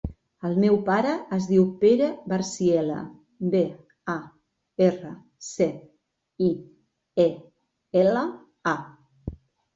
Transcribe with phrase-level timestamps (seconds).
[0.47, 3.01] El meu pare es diu Pere Barciela:
[3.57, 3.61] be,
[4.15, 4.17] a,
[4.87, 5.13] erra,
[5.51, 5.69] ce,
[6.49, 6.49] i,
[7.27, 7.29] e,
[8.05, 8.27] ela,
[8.75, 8.77] a.